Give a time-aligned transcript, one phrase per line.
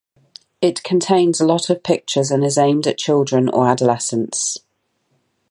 [0.63, 4.57] It contains a lot of pictures and is aimed at children or adolescents.